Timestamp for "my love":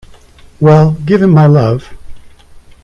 1.29-1.93